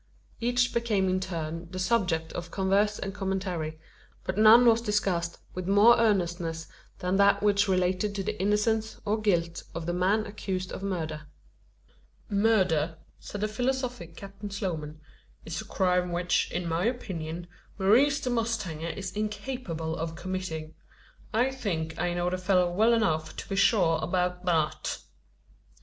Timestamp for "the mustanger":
18.21-18.89